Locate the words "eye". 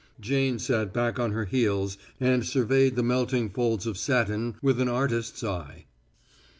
5.43-5.85